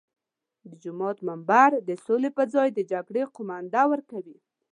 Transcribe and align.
د 0.67 0.69
جومات 0.83 1.17
منبر 1.27 1.71
د 1.87 1.89
سولې 2.05 2.29
پر 2.37 2.45
ځای 2.55 2.69
د 2.73 2.79
جګړې 2.91 3.23
قومانده 3.35 3.83
ورکوي. 3.91 4.37